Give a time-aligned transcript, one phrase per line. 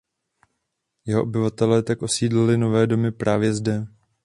[1.05, 3.87] Jeho obyvatelé tak osídlili nové domy právě zde.